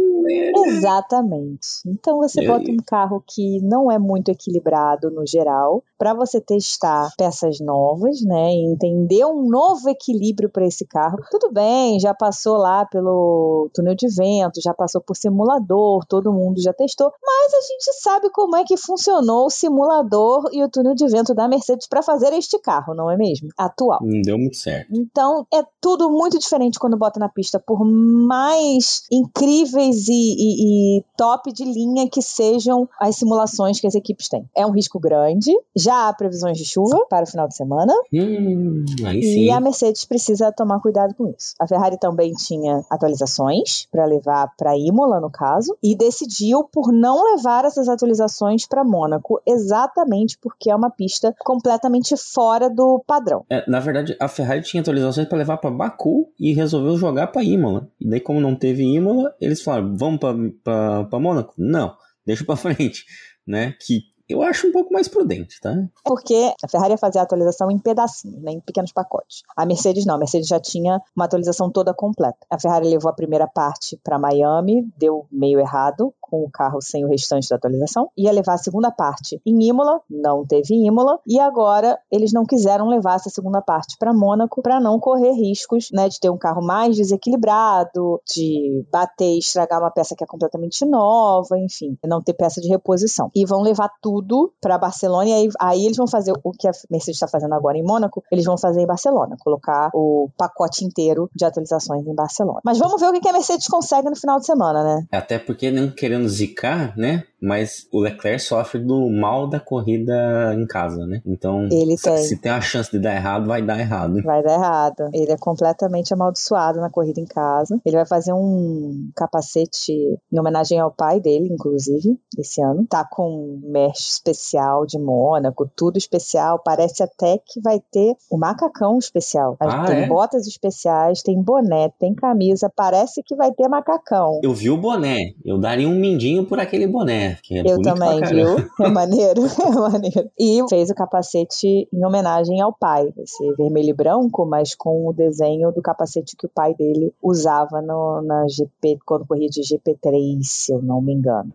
Exatamente. 0.66 1.66
Então 1.86 2.18
você 2.18 2.46
bota 2.46 2.70
um 2.70 2.76
carro 2.86 3.22
que 3.26 3.60
não 3.62 3.90
é 3.90 3.98
muito 3.98 4.30
equilibrado 4.30 5.10
no 5.10 5.26
geral, 5.26 5.82
para 5.98 6.14
você 6.14 6.40
testar 6.40 7.10
peças 7.16 7.60
novas, 7.60 8.22
né, 8.22 8.52
e 8.54 8.72
entender 8.72 9.24
um 9.26 9.48
novo 9.48 9.88
equilíbrio 9.88 10.48
para 10.48 10.66
esse 10.66 10.86
carro. 10.86 11.18
Tudo 11.30 11.52
bem, 11.52 12.00
já 12.00 12.14
passou 12.14 12.56
lá 12.56 12.86
pelo 12.86 13.68
túnel 13.74 13.94
de 13.94 14.08
vento, 14.08 14.62
já 14.62 14.72
passou 14.72 15.00
por 15.00 15.14
simulador, 15.16 16.04
todo 16.06 16.32
mundo 16.32 16.60
já 16.60 16.72
testou, 16.72 17.12
mas 17.22 17.54
a 17.54 17.60
gente 17.60 18.00
sabe 18.02 18.30
como 18.30 18.56
é 18.56 18.64
que 18.64 18.76
funcionou 18.76 19.46
o 19.46 19.50
simulador 19.50 20.48
e 20.52 20.62
o 20.62 20.70
túnel 20.70 20.94
de 20.94 21.06
vento 21.06 21.34
da 21.34 21.48
Mercedes 21.48 21.86
para 21.86 22.02
fazer 22.02 22.32
este 22.32 22.58
carro, 22.58 22.94
não 22.94 23.10
é 23.10 23.16
mesmo? 23.16 23.48
Atual. 23.58 24.00
Não 24.02 24.22
deu 24.22 24.38
muito 24.38 24.56
certo. 24.56 24.88
Então 24.92 25.46
é 25.52 25.62
tudo 25.80 26.10
muito 26.10 26.38
diferente 26.38 26.78
quando 26.78 26.96
bota 26.96 27.20
na 27.20 27.28
pista, 27.28 27.58
por 27.58 27.84
mais 27.84 29.02
incríveis 29.12 30.08
e 30.08 30.19
e, 30.20 30.99
e, 30.99 31.05
top 31.17 31.52
de 31.52 31.64
linha 31.64 32.08
que 32.08 32.22
sejam 32.22 32.88
as 33.00 33.17
simulações 33.17 33.81
que 33.81 33.87
as 33.87 33.94
equipes 33.94 34.28
têm. 34.28 34.49
É 34.56 34.67
um 34.67 34.70
risco 34.70 34.99
grande. 34.99 35.52
Já 35.76 36.08
há 36.08 36.12
previsões 36.12 36.58
de 36.58 36.64
chuva 36.64 37.06
para 37.08 37.25
o 37.25 37.26
final 37.26 37.49
de 37.49 37.56
semana. 37.56 37.93
Hum, 38.12 38.84
e 39.14 39.50
a 39.50 39.61
Mercedes 39.61 40.05
precisa 40.05 40.52
tomar 40.52 40.81
cuidado 40.81 41.14
com 41.14 41.28
isso. 41.28 41.55
A 41.61 41.67
Ferrari 41.67 41.99
também 41.99 42.32
tinha 42.32 42.84
atualizações 42.90 43.87
para 43.90 44.05
levar 44.05 44.52
para 44.56 44.76
Imola, 44.76 45.20
no 45.20 45.31
caso, 45.31 45.76
e 45.82 45.96
decidiu 45.96 46.64
por 46.64 46.93
não 46.93 47.25
levar 47.37 47.64
essas 47.64 47.88
atualizações 47.88 48.66
para 48.66 48.84
Mônaco, 48.84 49.40
exatamente 49.46 50.38
porque 50.40 50.70
é 50.70 50.75
uma 50.75 50.90
pista 50.90 51.34
completamente 51.40 52.16
fora 52.16 52.69
do 52.69 53.02
padrão. 53.06 53.44
É, 53.50 53.69
na 53.69 53.81
verdade, 53.81 54.16
a 54.19 54.28
Ferrari 54.28 54.62
tinha 54.62 54.81
atualizações 54.81 55.28
para 55.28 55.38
levar 55.38 55.58
para 55.58 55.70
Baku 55.70 56.28
e 56.38 56.52
resolveu 56.52 56.96
jogar 56.96 57.28
para 57.28 57.43
Imola. 57.43 57.88
E 58.00 58.08
daí, 58.08 58.20
como 58.20 58.40
não 58.40 58.55
teve 58.55 58.82
Imola, 58.82 59.34
eles 59.40 59.62
falaram: 59.62 59.94
vamos 60.18 60.54
para 60.62 61.20
Mônaco? 61.20 61.54
Não, 61.58 61.96
deixa 62.24 62.44
para 62.44 62.56
frente, 62.56 63.04
né? 63.46 63.74
Que 63.80 64.02
eu 64.30 64.42
acho 64.42 64.68
um 64.68 64.72
pouco 64.72 64.92
mais 64.92 65.08
prudente, 65.08 65.60
tá? 65.60 65.74
Porque 66.04 66.54
a 66.62 66.68
Ferrari 66.68 66.92
ia 66.92 66.98
fazer 66.98 67.18
a 67.18 67.22
atualização 67.22 67.68
em 67.68 67.78
pedacinhos, 67.78 68.40
né, 68.40 68.52
em 68.52 68.60
pequenos 68.60 68.92
pacotes. 68.92 69.42
A 69.56 69.66
Mercedes 69.66 70.06
não, 70.06 70.14
a 70.14 70.18
Mercedes 70.18 70.46
já 70.46 70.60
tinha 70.60 71.00
uma 71.16 71.24
atualização 71.24 71.68
toda 71.68 71.92
completa. 71.92 72.38
A 72.48 72.58
Ferrari 72.58 72.88
levou 72.88 73.10
a 73.10 73.14
primeira 73.14 73.48
parte 73.48 73.98
para 74.04 74.20
Miami, 74.20 74.88
deu 74.96 75.26
meio 75.32 75.58
errado, 75.58 76.14
com 76.30 76.42
o 76.42 76.50
carro 76.50 76.80
sem 76.80 77.04
o 77.04 77.08
restante 77.08 77.48
da 77.48 77.56
atualização. 77.56 78.08
Ia 78.16 78.32
levar 78.32 78.54
a 78.54 78.58
segunda 78.58 78.90
parte 78.90 79.40
em 79.44 79.62
Imola, 79.62 80.00
não 80.08 80.46
teve 80.46 80.74
Imola, 80.74 81.18
e 81.26 81.38
agora 81.38 81.98
eles 82.10 82.32
não 82.32 82.44
quiseram 82.44 82.88
levar 82.88 83.16
essa 83.16 83.30
segunda 83.30 83.60
parte 83.60 83.96
para 83.98 84.12
Mônaco 84.12 84.62
para 84.62 84.80
não 84.80 84.98
correr 84.98 85.32
riscos, 85.32 85.88
né, 85.92 86.08
de 86.08 86.20
ter 86.20 86.30
um 86.30 86.38
carro 86.38 86.62
mais 86.62 86.96
desequilibrado, 86.96 88.20
de 88.34 88.84
bater 88.92 89.34
e 89.34 89.38
estragar 89.38 89.80
uma 89.80 89.90
peça 89.90 90.14
que 90.14 90.24
é 90.24 90.26
completamente 90.26 90.84
nova, 90.84 91.58
enfim, 91.58 91.96
não 92.04 92.22
ter 92.22 92.34
peça 92.34 92.60
de 92.60 92.68
reposição. 92.68 93.30
E 93.34 93.44
vão 93.44 93.62
levar 93.62 93.90
tudo 94.00 94.52
para 94.60 94.78
Barcelona 94.78 95.28
e 95.28 95.32
aí, 95.32 95.48
aí 95.60 95.84
eles 95.84 95.96
vão 95.96 96.06
fazer 96.06 96.32
o 96.42 96.52
que 96.52 96.68
a 96.68 96.72
Mercedes 96.90 97.16
está 97.16 97.28
fazendo 97.28 97.54
agora 97.54 97.76
em 97.76 97.82
Mônaco, 97.82 98.22
eles 98.30 98.44
vão 98.44 98.56
fazer 98.56 98.80
em 98.80 98.86
Barcelona, 98.86 99.36
colocar 99.40 99.90
o 99.94 100.28
pacote 100.36 100.84
inteiro 100.84 101.30
de 101.34 101.44
atualizações 101.44 102.06
em 102.06 102.14
Barcelona. 102.14 102.60
Mas 102.64 102.78
vamos 102.78 103.00
ver 103.00 103.08
o 103.08 103.20
que 103.20 103.28
a 103.28 103.32
Mercedes 103.32 103.66
consegue 103.66 104.08
no 104.08 104.16
final 104.16 104.38
de 104.38 104.46
semana, 104.46 104.82
né? 104.82 105.06
Até 105.12 105.38
porque 105.38 105.70
não 105.70 105.90
querendo 105.90 106.19
zicar, 106.28 106.96
né? 106.98 107.24
Mas 107.40 107.87
o 107.92 108.00
Leclerc 108.00 108.42
sofre 108.42 108.80
do 108.80 109.09
mal 109.09 109.49
da 109.49 109.59
corrida 109.59 110.54
em 110.54 110.66
casa, 110.66 111.06
né? 111.06 111.23
Então, 111.26 111.68
ele 111.70 111.97
tem. 111.97 112.16
se 112.18 112.40
tem 112.40 112.52
a 112.52 112.61
chance 112.61 112.90
de 112.90 112.99
dar 112.99 113.14
errado, 113.14 113.47
vai 113.47 113.62
dar 113.62 113.78
errado. 113.78 114.23
Vai 114.23 114.42
dar 114.42 114.54
errado. 114.54 115.11
Ele 115.12 115.32
é 115.32 115.37
completamente 115.38 116.12
amaldiçoado 116.12 116.80
na 116.80 116.90
corrida 116.90 117.20
em 117.20 117.25
casa. 117.25 117.80
Ele 117.85 117.97
vai 117.97 118.06
fazer 118.06 118.32
um 118.32 119.11
capacete 119.16 119.92
em 120.32 120.38
homenagem 120.38 120.78
ao 120.78 120.90
pai 120.90 121.20
dele, 121.20 121.49
inclusive, 121.50 122.18
esse 122.38 122.62
ano. 122.62 122.87
Tá 122.87 123.04
com 123.04 123.61
mesh 123.62 124.12
especial 124.12 124.85
de 124.85 124.99
Mônaco, 124.99 125.70
tudo 125.75 125.97
especial. 125.97 126.61
Parece 126.62 127.02
até 127.02 127.38
que 127.38 127.61
vai 127.61 127.80
ter 127.90 128.14
o 128.30 128.37
macacão 128.37 128.99
especial. 128.99 129.56
Ah, 129.61 129.85
tem 129.87 130.04
é? 130.04 130.06
botas 130.06 130.47
especiais, 130.47 131.23
tem 131.23 131.40
boné, 131.40 131.90
tem 131.99 132.14
camisa. 132.14 132.70
Parece 132.75 133.23
que 133.23 133.35
vai 133.35 133.52
ter 133.52 133.68
macacão. 133.68 134.40
Eu 134.42 134.52
vi 134.52 134.70
o 134.70 134.76
boné. 134.76 135.32
Eu 135.44 135.59
daria 135.59 135.88
um 135.88 135.94
mindinho 135.94 136.44
por 136.44 136.61
aquele 136.61 136.87
boné. 136.87 137.29
Que 137.42 137.58
é 137.58 137.62
Eu 137.64 137.80
também, 137.80 138.20
viu? 138.22 138.56
É 138.80 138.88
maneiro, 138.88 139.42
é 139.60 139.70
maneiro. 139.70 140.30
E 140.38 140.60
fez 140.68 140.90
o 140.90 140.94
capacete 140.94 141.88
em 141.92 142.04
homenagem 142.04 142.60
ao 142.60 142.72
pai. 142.72 143.12
Esse 143.18 143.52
vermelho 143.54 143.90
e 143.90 143.94
branco, 143.94 144.46
mas 144.46 144.75
com 144.75 145.06
o 145.06 145.12
desenho 145.12 145.70
do 145.72 145.82
capacete 145.82 146.37
que 146.37 146.46
o 146.46 146.50
pai 146.50 146.75
dele 146.75 147.12
usava 147.22 147.80
no, 147.82 148.22
na 148.22 148.46
GP, 148.49 148.99
quando 149.04 149.26
corria 149.26 149.49
de 149.49 149.60
GP3, 149.60 150.38
se 150.42 150.72
eu 150.72 150.82
não 150.82 151.00
me 151.00 151.12
engano. 151.12 151.52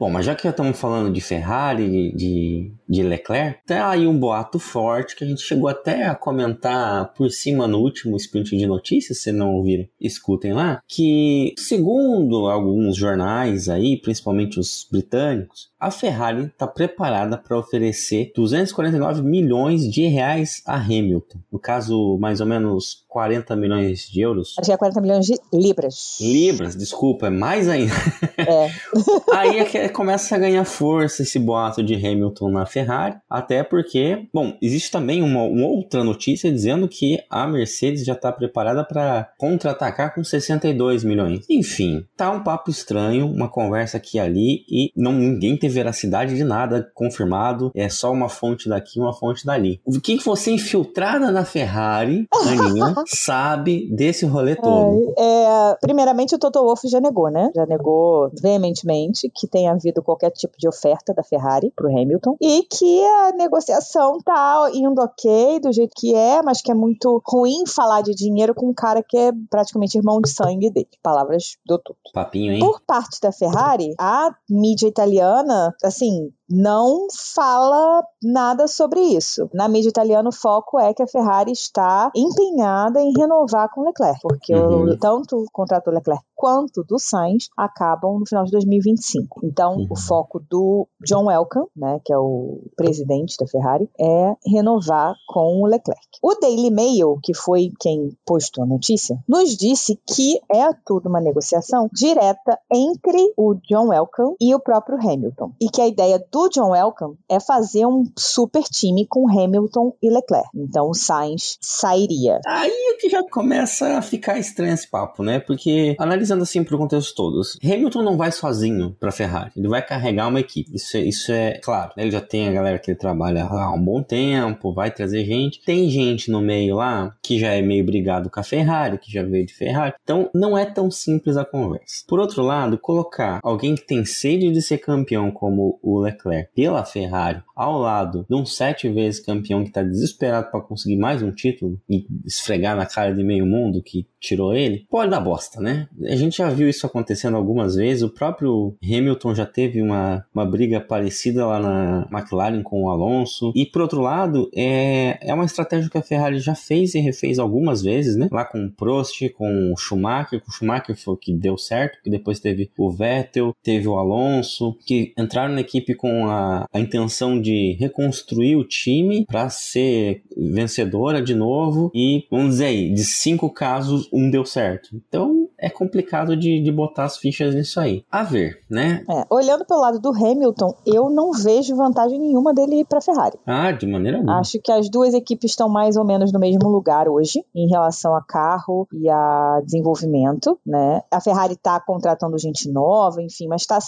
Bom, 0.00 0.08
mas 0.08 0.24
já 0.24 0.34
que 0.34 0.44
já 0.44 0.48
estamos 0.48 0.80
falando 0.80 1.12
de 1.12 1.20
Ferrari, 1.20 2.10
de, 2.16 2.72
de 2.88 3.02
Leclerc, 3.02 3.60
tem 3.66 3.76
aí 3.76 4.06
um 4.06 4.18
boato 4.18 4.58
forte 4.58 5.14
que 5.14 5.22
a 5.22 5.26
gente 5.26 5.42
chegou 5.42 5.68
até 5.68 6.06
a 6.06 6.14
comentar 6.14 7.12
por 7.12 7.30
cima 7.30 7.68
no 7.68 7.80
último 7.80 8.16
sprint 8.16 8.56
de 8.56 8.66
notícias, 8.66 9.20
se 9.20 9.30
não 9.30 9.56
ouviram, 9.56 9.86
escutem 10.00 10.54
lá, 10.54 10.80
que 10.88 11.52
segundo 11.58 12.48
alguns 12.48 12.96
jornais 12.96 13.68
aí, 13.68 14.00
principalmente 14.00 14.58
os 14.58 14.88
britânicos, 14.90 15.68
a 15.78 15.90
Ferrari 15.90 16.44
está 16.44 16.66
preparada 16.66 17.36
para 17.36 17.58
oferecer 17.58 18.32
249 18.34 19.22
milhões 19.22 19.82
de 19.90 20.06
reais 20.06 20.62
a 20.66 20.76
Hamilton. 20.76 21.38
No 21.50 21.58
caso, 21.58 22.18
mais 22.18 22.40
ou 22.40 22.46
menos 22.46 23.04
40 23.08 23.56
milhões 23.56 24.08
de 24.08 24.20
euros. 24.20 24.54
Acho 24.58 24.66
que 24.66 24.72
é 24.72 24.76
40 24.76 25.00
milhões 25.00 25.26
de 25.26 25.34
libras. 25.52 26.18
Libras, 26.20 26.76
desculpa, 26.76 27.28
é 27.28 27.30
mais 27.30 27.66
ainda. 27.66 27.94
É. 28.36 28.70
Aí 29.34 29.58
é 29.58 29.64
que 29.64 29.89
começa 29.90 30.34
a 30.34 30.38
ganhar 30.38 30.64
força 30.64 31.22
esse 31.22 31.38
boato 31.38 31.82
de 31.82 31.94
Hamilton 31.94 32.50
na 32.50 32.66
Ferrari, 32.66 33.16
até 33.28 33.62
porque, 33.62 34.26
bom, 34.32 34.56
existe 34.62 34.90
também 34.90 35.22
uma, 35.22 35.42
uma 35.42 35.66
outra 35.66 36.02
notícia 36.02 36.50
dizendo 36.50 36.88
que 36.88 37.18
a 37.28 37.46
Mercedes 37.46 38.04
já 38.04 38.12
está 38.12 38.32
preparada 38.32 38.84
para 38.84 39.30
contra-atacar 39.38 40.14
com 40.14 40.22
62 40.22 41.04
milhões. 41.04 41.44
Enfim, 41.48 42.04
tá 42.16 42.30
um 42.30 42.42
papo 42.42 42.70
estranho, 42.70 43.26
uma 43.26 43.48
conversa 43.48 43.96
aqui 43.96 44.16
e 44.16 44.20
ali 44.20 44.64
e 44.68 44.92
não 44.96 45.12
ninguém 45.12 45.56
tem 45.56 45.68
veracidade 45.68 46.34
de 46.34 46.44
nada 46.44 46.90
confirmado, 46.94 47.70
é 47.74 47.88
só 47.88 48.10
uma 48.12 48.28
fonte 48.28 48.68
daqui, 48.68 48.98
uma 48.98 49.12
fonte 49.12 49.44
dali. 49.44 49.80
O 49.84 50.00
que, 50.00 50.20
você 50.24 50.50
infiltrada 50.50 51.30
na 51.30 51.44
Ferrari, 51.44 52.26
Aninha, 52.32 52.94
sabe 53.06 53.88
desse 53.90 54.26
rolê 54.26 54.54
todo? 54.54 55.12
É, 55.18 55.76
primeiramente, 55.80 56.34
o 56.34 56.38
Toto 56.38 56.62
Wolff 56.62 56.86
já 56.88 57.00
negou, 57.00 57.30
né? 57.30 57.50
Já 57.54 57.66
negou 57.66 58.30
veementemente 58.40 59.30
que 59.34 59.46
tenha 59.46 59.74
havido 59.80 60.02
qualquer 60.02 60.30
tipo 60.30 60.56
de 60.58 60.68
oferta 60.68 61.12
da 61.14 61.22
Ferrari 61.22 61.72
pro 61.74 61.88
Hamilton 61.88 62.36
e 62.40 62.62
que 62.62 63.04
a 63.04 63.32
negociação 63.32 64.18
tá 64.24 64.70
indo 64.74 65.00
ok 65.00 65.60
do 65.60 65.72
jeito 65.72 65.92
que 65.96 66.14
é, 66.14 66.42
mas 66.42 66.60
que 66.60 66.70
é 66.70 66.74
muito 66.74 67.22
ruim 67.26 67.66
falar 67.66 68.02
de 68.02 68.14
dinheiro 68.14 68.54
com 68.54 68.68
um 68.68 68.74
cara 68.74 69.02
que 69.02 69.16
é 69.16 69.32
praticamente 69.48 69.96
irmão 69.96 70.20
de 70.20 70.28
sangue 70.28 70.70
dele. 70.70 70.88
Palavras 71.02 71.56
do 71.66 71.78
Toto. 71.78 71.98
Papinho, 72.12 72.52
hein? 72.52 72.60
Por 72.60 72.80
parte 72.86 73.18
da 73.20 73.32
Ferrari, 73.32 73.94
a 73.98 74.34
mídia 74.48 74.86
italiana, 74.86 75.74
assim, 75.82 76.30
não 76.50 77.06
fala 77.34 78.02
nada 78.22 78.66
sobre 78.66 79.00
isso. 79.00 79.48
Na 79.54 79.68
mídia 79.68 79.88
italiana, 79.88 80.28
o 80.28 80.32
foco 80.32 80.78
é 80.78 80.92
que 80.92 81.02
a 81.02 81.06
Ferrari 81.06 81.52
está 81.52 82.10
empenhada 82.14 83.00
em 83.00 83.12
renovar 83.16 83.68
com 83.72 83.82
o 83.82 83.84
Leclerc, 83.84 84.20
porque 84.22 84.54
Uhum. 84.54 84.90
o, 84.90 84.98
tanto 84.98 85.36
o 85.36 85.44
contrato 85.52 85.84
do 85.86 85.92
Leclerc 85.94 86.24
quanto 86.34 86.82
do 86.84 86.98
Sainz 86.98 87.48
acabam 87.56 88.18
no 88.18 88.26
final 88.26 88.44
de 88.44 88.50
2025. 88.52 89.40
Então, 89.44 89.74
Uhum. 89.76 89.86
o 89.90 89.96
foco 89.96 90.40
do 90.50 90.88
John 91.06 91.30
Elkann, 91.30 91.66
né, 91.76 92.00
que 92.04 92.12
é 92.12 92.18
o 92.18 92.60
presidente 92.76 93.36
da 93.38 93.46
Ferrari, 93.46 93.88
é 94.00 94.34
renovar 94.46 95.14
com 95.28 95.60
o 95.62 95.66
Leclerc. 95.66 96.00
O 96.22 96.34
Daily 96.40 96.70
Mail, 96.70 97.18
que 97.22 97.34
foi 97.34 97.70
quem 97.78 98.16
postou 98.26 98.64
a 98.64 98.66
notícia, 98.66 99.18
nos 99.28 99.56
disse 99.56 100.00
que 100.08 100.40
é 100.50 100.70
tudo 100.86 101.08
uma 101.08 101.20
negociação 101.20 101.88
direta 101.92 102.58
entre 102.72 103.32
o 103.36 103.54
John 103.68 103.92
Elkann 103.92 104.34
e 104.40 104.54
o 104.54 104.60
próprio 104.60 104.96
Hamilton. 104.98 105.52
E 105.60 105.68
que 105.68 105.80
a 105.82 105.86
ideia 105.86 106.18
do 106.32 106.39
John 106.48 106.74
Elkann 106.74 107.14
é 107.28 107.38
fazer 107.40 107.86
um 107.86 108.04
super 108.16 108.62
time 108.62 109.06
com 109.06 109.28
Hamilton 109.28 109.94
e 110.02 110.10
Leclerc. 110.10 110.48
Então 110.54 110.90
o 110.90 110.94
Sainz 110.94 111.58
sairia. 111.60 112.40
Aí 112.46 112.70
é 112.70 112.94
que 112.94 113.08
já 113.08 113.22
começa 113.28 113.98
a 113.98 114.02
ficar 114.02 114.38
estranho 114.38 114.74
esse 114.74 114.88
papo, 114.88 115.22
né? 115.22 115.40
Porque, 115.40 115.96
analisando 115.98 116.42
assim 116.42 116.62
pro 116.62 116.78
contexto 116.78 117.14
todo, 117.14 117.42
Hamilton 117.62 118.02
não 118.02 118.16
vai 118.16 118.32
sozinho 118.32 118.96
pra 118.98 119.12
Ferrari, 119.12 119.50
ele 119.56 119.68
vai 119.68 119.84
carregar 119.84 120.28
uma 120.28 120.40
equipe. 120.40 120.74
Isso 120.74 120.96
é, 120.96 121.00
isso 121.00 121.32
é 121.32 121.58
claro. 121.62 121.92
né? 121.96 122.04
Ele 122.04 122.10
já 122.10 122.20
tem 122.20 122.48
a 122.48 122.52
galera 122.52 122.78
que 122.78 122.90
ele 122.90 122.98
trabalha 122.98 123.44
há 123.44 123.72
um 123.72 123.82
bom 123.82 124.02
tempo, 124.02 124.72
vai 124.72 124.90
trazer 124.90 125.24
gente. 125.24 125.62
Tem 125.64 125.88
gente 125.90 126.30
no 126.30 126.40
meio 126.40 126.76
lá 126.76 127.14
que 127.22 127.38
já 127.38 127.52
é 127.52 127.62
meio 127.62 127.84
brigado 127.84 128.30
com 128.30 128.40
a 128.40 128.44
Ferrari, 128.44 128.98
que 128.98 129.12
já 129.12 129.22
veio 129.22 129.46
de 129.46 129.54
Ferrari. 129.54 129.94
Então, 130.02 130.30
não 130.34 130.56
é 130.56 130.64
tão 130.64 130.90
simples 130.90 131.36
a 131.36 131.44
conversa. 131.44 132.04
Por 132.06 132.18
outro 132.18 132.42
lado, 132.42 132.78
colocar 132.78 133.40
alguém 133.42 133.74
que 133.74 133.86
tem 133.86 134.04
sede 134.04 134.50
de 134.50 134.62
ser 134.62 134.78
campeão 134.78 135.30
como 135.30 135.78
o 135.82 136.00
Leclerc 136.00 136.29
pela 136.54 136.84
Ferrari 136.84 137.42
ao 137.54 137.78
lado 137.78 138.24
de 138.28 138.34
um 138.34 138.46
sete 138.46 138.88
vezes 138.88 139.20
campeão 139.20 139.64
que 139.64 139.70
tá 139.70 139.82
desesperado 139.82 140.50
para 140.50 140.60
conseguir 140.60 140.96
mais 140.96 141.22
um 141.22 141.30
título 141.30 141.80
e 141.88 142.06
esfregar 142.24 142.76
na 142.76 142.86
cara 142.86 143.14
de 143.14 143.22
meio 143.22 143.44
mundo 143.44 143.82
que 143.82 144.06
tirou 144.20 144.54
ele, 144.54 144.86
pode 144.90 145.10
dar 145.10 145.20
bosta, 145.20 145.60
né? 145.60 145.88
A 146.04 146.16
gente 146.16 146.38
já 146.38 146.50
viu 146.50 146.68
isso 146.68 146.86
acontecendo 146.86 147.36
algumas 147.36 147.74
vezes. 147.74 148.02
O 148.02 148.10
próprio 148.10 148.76
Hamilton 148.82 149.34
já 149.34 149.46
teve 149.46 149.80
uma, 149.80 150.24
uma 150.34 150.44
briga 150.44 150.80
parecida 150.80 151.46
lá 151.46 151.58
na 151.58 152.08
McLaren 152.12 152.62
com 152.62 152.84
o 152.84 152.90
Alonso. 152.90 153.52
E 153.54 153.64
por 153.64 153.82
outro 153.82 154.00
lado, 154.00 154.50
é, 154.54 155.18
é 155.22 155.32
uma 155.32 155.44
estratégia 155.44 155.90
que 155.90 155.98
a 155.98 156.02
Ferrari 156.02 156.38
já 156.38 156.54
fez 156.54 156.94
e 156.94 157.00
refez 157.00 157.38
algumas 157.38 157.82
vezes, 157.82 158.16
né? 158.16 158.28
Lá 158.30 158.44
com 158.44 158.66
o 158.66 158.70
Prost, 158.70 159.28
com 159.30 159.72
o 159.72 159.76
Schumacher. 159.76 160.40
Com 160.40 160.50
o 160.50 160.54
Schumacher 160.54 160.96
foi 160.96 161.14
o 161.14 161.16
que 161.16 161.32
deu 161.32 161.56
certo, 161.56 161.98
que 162.02 162.10
depois 162.10 162.40
teve 162.40 162.70
o 162.76 162.90
Vettel, 162.90 163.54
teve 163.62 163.88
o 163.88 163.96
Alonso, 163.96 164.76
que 164.86 165.12
entraram 165.18 165.54
na 165.54 165.60
equipe 165.62 165.94
com 165.94 166.09
a, 166.28 166.66
a 166.72 166.80
intenção 166.80 167.40
de 167.40 167.76
reconstruir 167.78 168.56
o 168.56 168.64
time 168.64 169.24
para 169.26 169.48
ser 169.48 170.22
vencedora 170.36 171.22
de 171.22 171.34
novo. 171.34 171.90
E 171.94 172.24
vamos 172.30 172.50
dizer 172.50 172.66
aí, 172.66 172.92
de 172.92 173.04
cinco 173.04 173.50
casos, 173.50 174.08
um 174.12 174.30
deu 174.30 174.44
certo. 174.44 174.90
Então 174.94 175.48
é 175.58 175.68
complicado 175.68 176.36
de, 176.36 176.60
de 176.60 176.72
botar 176.72 177.04
as 177.04 177.18
fichas 177.18 177.54
nisso 177.54 177.78
aí. 177.78 178.04
A 178.10 178.22
ver, 178.22 178.60
né? 178.68 179.04
É, 179.08 179.24
olhando 179.30 179.64
pelo 179.64 179.80
lado 179.80 180.00
do 180.00 180.10
Hamilton, 180.10 180.74
eu 180.86 181.10
não 181.10 181.32
vejo 181.32 181.76
vantagem 181.76 182.18
nenhuma 182.18 182.54
dele 182.54 182.80
ir 182.80 182.86
para 182.86 183.00
Ferrari. 183.00 183.38
Ah, 183.46 183.70
de 183.70 183.86
maneira 183.86 184.18
alguma. 184.18 184.40
Acho 184.40 184.58
que 184.60 184.72
as 184.72 184.88
duas 184.88 185.14
equipes 185.14 185.50
estão 185.50 185.68
mais 185.68 185.96
ou 185.96 186.04
menos 186.04 186.32
no 186.32 186.40
mesmo 186.40 186.68
lugar 186.68 187.08
hoje, 187.08 187.44
em 187.54 187.68
relação 187.68 188.14
a 188.14 188.22
carro 188.22 188.88
e 188.92 189.08
a 189.08 189.60
desenvolvimento, 189.64 190.58
né? 190.64 191.02
A 191.10 191.20
Ferrari 191.20 191.54
está 191.54 191.78
contratando 191.80 192.38
gente 192.38 192.70
nova, 192.70 193.22
enfim, 193.22 193.46
mas 193.48 193.62
está 193.62 193.78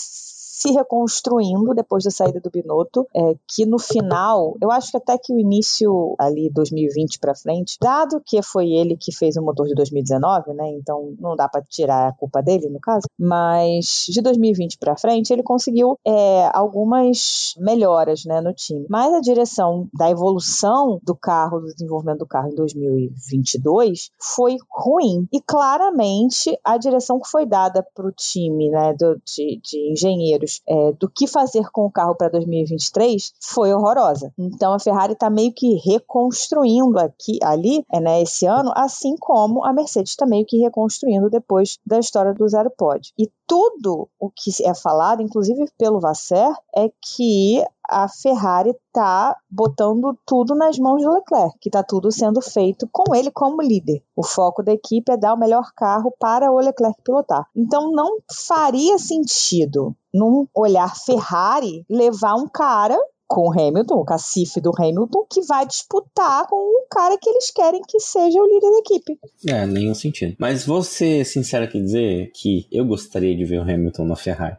se 0.63 0.71
reconstruindo 0.71 1.75
depois 1.75 2.05
da 2.05 2.11
saída 2.11 2.41
do 2.41 2.51
Binotto, 2.51 3.05
é, 3.15 3.35
que 3.49 3.67
no 3.67 3.81
final, 3.81 4.57
eu 4.63 4.71
acho 4.71 4.93
que 4.93 4.97
até 4.97 5.19
que 5.19 5.33
o 5.33 5.39
início 5.39 6.15
ali 6.19 6.49
2020 6.51 7.19
para 7.19 7.35
frente, 7.35 7.77
dado 7.81 8.23
que 8.25 8.41
foi 8.43 8.71
ele 8.71 8.97
que 8.97 9.13
fez 9.13 9.37
o 9.37 9.43
motor 9.43 9.67
de 9.67 9.75
2019, 9.75 10.55
né? 10.55 10.71
Então 10.71 11.15
não 11.19 11.35
dá 11.35 11.49
para 11.49 11.63
tirar 11.63 12.09
a 12.09 12.13
culpa 12.13 12.41
dele 12.41 12.69
no 12.69 12.79
caso, 12.79 13.09
mas 13.19 14.07
de 14.09 14.23
2020 14.23 14.79
para 14.79 14.97
frente 14.97 15.33
ele 15.33 15.43
conseguiu 15.43 15.99
é, 16.07 16.49
algumas 16.53 17.55
melhoras, 17.59 18.25
né, 18.25 18.41
no 18.41 18.53
time. 18.53 18.87
Mas 18.89 19.13
a 19.13 19.21
direção 19.21 19.89
da 19.93 20.11
evolução 20.11 21.01
do 21.03 21.17
carro, 21.17 21.59
do 21.59 21.67
desenvolvimento 21.67 22.21
do 22.21 22.27
carro 22.27 22.51
em 22.51 22.55
2022 22.55 24.11
foi 24.21 24.57
ruim 24.71 25.27
e 25.33 25.41
claramente 25.41 26.57
a 26.63 26.77
direção 26.77 27.19
que 27.19 27.29
foi 27.29 27.47
dada 27.47 27.85
para 27.95 28.07
o 28.07 28.13
time, 28.13 28.71
né, 28.71 28.95
do, 28.95 29.21
de, 29.25 29.61
de 29.61 29.93
engenheiros 29.93 30.52
é, 30.69 30.93
do 30.93 31.09
que 31.09 31.27
fazer 31.27 31.71
com 31.73 31.87
o 31.87 31.91
carro 31.91 32.15
para 32.15 32.29
2023 32.29 33.33
foi 33.41 33.73
horrorosa. 33.73 34.33
Então 34.39 34.73
a 34.73 34.79
Ferrari 34.79 35.13
está 35.13 35.31
meio 35.31 35.53
que 35.53 35.75
reconstruindo 35.85 36.99
aqui, 36.99 37.39
ali, 37.43 37.85
é, 37.93 38.01
né, 38.01 38.23
esse 38.23 38.47
ano, 38.47 38.73
assim 38.75 39.17
como 39.19 39.65
a 39.65 39.73
Mercedes 39.73 40.13
está 40.13 40.27
meio 40.27 40.45
que 40.47 40.59
reconstruindo 40.59 41.31
depois 41.31 41.79
da 41.87 41.99
história 41.99 42.35
do 42.35 42.49
Zero 42.49 42.71
Pod. 42.77 43.13
E 43.19 43.31
tudo 43.53 44.09
o 44.19 44.31
que 44.31 44.51
é 44.65 44.75
falado, 44.75 45.21
inclusive 45.21 45.67
pelo 45.77 46.01
Vasser, 46.01 46.51
é 46.75 46.89
que 46.89 47.63
a 47.87 48.09
Ferrari 48.09 48.71
está 48.71 49.37
botando 49.51 50.17
tudo 50.25 50.55
nas 50.55 50.79
mãos 50.79 51.03
do 51.03 51.13
Leclerc, 51.13 51.59
que 51.61 51.69
está 51.69 51.83
tudo 51.83 52.11
sendo 52.11 52.41
feito 52.41 52.89
com 52.91 53.15
ele 53.15 53.31
como 53.31 53.61
líder. 53.61 54.03
O 54.17 54.25
foco 54.25 54.63
da 54.63 54.73
equipe 54.73 55.13
é 55.13 55.19
dar 55.19 55.35
o 55.35 55.39
melhor 55.39 55.71
carro 55.77 56.11
para 56.19 56.51
o 56.51 56.57
Leclerc 56.57 57.03
pilotar. 57.03 57.47
Então 57.55 57.93
não 57.93 58.21
faria 58.31 58.97
sentido, 58.97 59.95
num 60.15 60.47
olhar 60.55 60.97
Ferrari, 60.97 61.85
levar 61.91 62.37
um 62.37 62.49
cara 62.49 62.99
com 63.33 63.49
o 63.49 63.51
Hamilton, 63.51 63.95
o 63.95 64.05
cacife 64.05 64.61
do 64.61 64.73
Hamilton, 64.79 65.25
que 65.31 65.41
vai 65.47 65.67
disputar 65.67 66.47
com 66.49 66.55
o 66.55 66.87
cara 66.91 67.17
que 67.17 67.31
eles 67.31 67.51
querem 67.51 67.81
que 67.81 67.99
seja 67.99 68.39
o 68.39 68.47
líder 68.47 68.71
da 68.71 68.79
equipe. 68.81 69.19
É, 69.49 69.67
nenhum 69.67 69.95
sentido. 69.95 70.37
Mas 70.39 70.67
vou 70.67 70.83
ser 70.83 71.25
sincero 71.25 71.65
aqui 71.65 71.81
dizer 71.81 72.31
que 72.35 72.67
eu 72.71 72.85
gostaria 72.85 73.35
de 73.35 73.43
ver 73.47 73.61
o 73.61 73.63
Hamilton 73.63 74.05
na 74.05 74.17
Ferrari. 74.17 74.59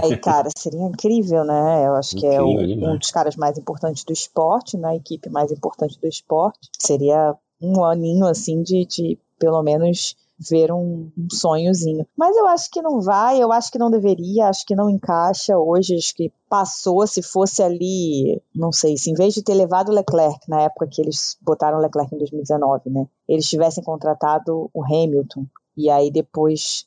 Aí, 0.00 0.16
cara, 0.18 0.48
seria 0.56 0.82
incrível, 0.82 1.42
né? 1.42 1.84
Eu 1.84 1.96
acho 1.96 2.14
que 2.14 2.24
é 2.24 2.40
Incrível 2.40 2.66
demais. 2.68 2.94
um 2.94 2.98
dos 2.98 3.10
caras 3.10 3.34
mais 3.34 3.58
importantes 3.58 4.04
do 4.04 4.12
esporte, 4.12 4.76
na 4.76 4.94
equipe 4.94 5.28
mais 5.28 5.50
importante 5.50 5.98
do 6.00 6.06
esporte. 6.06 6.70
Seria 6.78 7.34
um 7.60 7.82
aninho, 7.82 8.26
assim, 8.26 8.62
de, 8.62 8.86
de 8.86 9.18
pelo 9.36 9.64
menos 9.64 10.14
ver 10.38 10.72
um, 10.72 11.10
um 11.16 11.28
sonhozinho. 11.30 12.06
Mas 12.16 12.36
eu 12.36 12.46
acho 12.46 12.70
que 12.70 12.82
não 12.82 13.00
vai, 13.00 13.42
eu 13.42 13.52
acho 13.52 13.70
que 13.70 13.78
não 13.78 13.90
deveria, 13.90 14.48
acho 14.48 14.66
que 14.66 14.74
não 14.74 14.90
encaixa 14.90 15.56
hoje, 15.58 15.96
acho 15.96 16.14
que 16.14 16.32
passou, 16.48 17.06
se 17.06 17.22
fosse 17.22 17.62
ali, 17.62 18.42
não 18.54 18.72
sei, 18.72 18.96
se 18.96 19.10
em 19.10 19.14
vez 19.14 19.34
de 19.34 19.42
ter 19.42 19.54
levado 19.54 19.88
o 19.88 19.94
Leclerc, 19.94 20.38
na 20.48 20.62
época 20.62 20.88
que 20.90 21.00
eles 21.00 21.36
botaram 21.40 21.78
o 21.78 21.80
Leclerc 21.80 22.14
em 22.14 22.18
2019, 22.18 22.90
né, 22.90 23.06
eles 23.28 23.48
tivessem 23.48 23.82
contratado 23.82 24.70
o 24.72 24.84
Hamilton, 24.84 25.46
e 25.76 25.88
aí 25.88 26.10
depois 26.10 26.86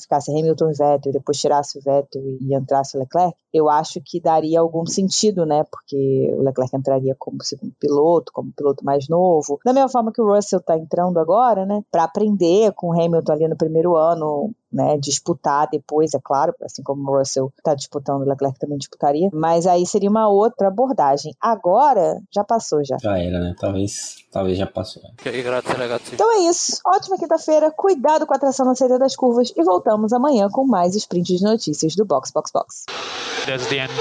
ficasse 0.00 0.30
Hamilton 0.30 0.72
Vettel 0.76 1.12
depois 1.12 1.38
tirasse 1.38 1.78
o 1.78 1.82
Vettel 1.82 2.22
e 2.40 2.54
entrasse 2.54 2.96
o 2.96 3.00
Leclerc, 3.00 3.36
eu 3.52 3.68
acho 3.68 4.00
que 4.04 4.20
daria 4.20 4.60
algum 4.60 4.84
sentido, 4.86 5.46
né? 5.46 5.64
Porque 5.70 6.34
o 6.36 6.42
Leclerc 6.42 6.76
entraria 6.76 7.14
como 7.18 7.42
segundo 7.42 7.74
piloto, 7.78 8.32
como 8.32 8.52
piloto 8.52 8.84
mais 8.84 9.08
novo. 9.08 9.58
Da 9.64 9.72
mesma 9.72 9.88
forma 9.88 10.12
que 10.12 10.20
o 10.20 10.34
Russell 10.34 10.58
está 10.58 10.76
entrando 10.76 11.18
agora, 11.18 11.64
né? 11.64 11.82
Para 11.90 12.04
aprender 12.04 12.72
com 12.72 12.88
o 12.88 12.92
Hamilton 12.92 13.32
ali 13.32 13.48
no 13.48 13.56
primeiro 13.56 13.96
ano, 13.96 14.52
né, 14.72 14.96
disputar 14.98 15.68
depois, 15.70 16.14
é 16.14 16.20
claro, 16.22 16.54
assim 16.62 16.82
como 16.82 17.10
o 17.10 17.18
Russell 17.18 17.52
está 17.58 17.74
disputando, 17.74 18.22
o 18.22 18.28
Leclerc 18.28 18.58
também 18.58 18.78
disputaria, 18.78 19.28
mas 19.32 19.66
aí 19.66 19.86
seria 19.86 20.10
uma 20.10 20.28
outra 20.28 20.68
abordagem. 20.68 21.34
Agora, 21.40 22.20
já 22.30 22.42
passou 22.42 22.82
já. 22.84 22.96
Já 23.00 23.18
era, 23.18 23.38
né? 23.38 23.54
Talvez, 23.58 24.16
talvez 24.30 24.58
já 24.58 24.66
passou. 24.66 25.02
Então 26.12 26.32
é 26.32 26.48
isso. 26.48 26.80
Ótima 26.86 27.18
quinta-feira, 27.18 27.70
cuidado 27.70 28.26
com 28.26 28.34
a 28.34 28.38
tração 28.38 28.66
na 28.66 28.74
saída 28.74 28.98
das 28.98 29.14
curvas 29.14 29.52
e 29.56 29.62
voltamos 29.62 30.12
amanhã 30.12 30.48
com 30.50 30.66
mais 30.66 30.94
sprint 30.96 31.36
de 31.36 31.44
notícias 31.44 31.94
do 31.94 32.04
Box 32.04 32.30
Box 32.30 32.50
Box. 32.52 32.84
That's 33.46 33.66
the 33.66 33.78
end. 33.78 33.92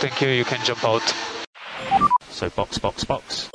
Thank 0.00 0.24
you. 0.24 0.30
You 0.30 0.44
can 0.44 0.64
jump 0.64 0.84
out. 0.84 1.02
So 2.30 2.48
box, 2.54 2.78
box, 2.78 3.04
box. 3.04 3.50